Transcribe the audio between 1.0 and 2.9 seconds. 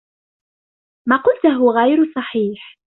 ما قلته غير صحيح.